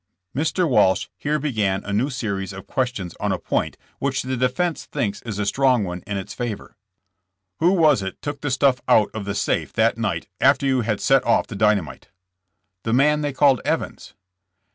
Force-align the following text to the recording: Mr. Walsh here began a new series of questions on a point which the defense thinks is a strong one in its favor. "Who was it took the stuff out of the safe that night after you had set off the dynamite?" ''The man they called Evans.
Mr. 0.35 0.67
Walsh 0.67 1.09
here 1.15 1.37
began 1.37 1.83
a 1.83 1.93
new 1.93 2.09
series 2.09 2.53
of 2.53 2.65
questions 2.65 3.15
on 3.19 3.31
a 3.31 3.37
point 3.37 3.77
which 3.99 4.23
the 4.23 4.35
defense 4.35 4.85
thinks 4.87 5.21
is 5.21 5.37
a 5.37 5.45
strong 5.45 5.83
one 5.83 6.01
in 6.07 6.17
its 6.17 6.33
favor. 6.33 6.75
"Who 7.59 7.73
was 7.73 8.01
it 8.01 8.19
took 8.19 8.41
the 8.41 8.49
stuff 8.49 8.81
out 8.87 9.11
of 9.13 9.25
the 9.25 9.35
safe 9.35 9.73
that 9.73 9.99
night 9.99 10.27
after 10.39 10.65
you 10.65 10.81
had 10.81 11.01
set 11.01 11.23
off 11.23 11.45
the 11.45 11.55
dynamite?" 11.55 12.07
''The 12.83 12.93
man 12.93 13.21
they 13.21 13.31
called 13.31 13.61
Evans. 13.63 14.15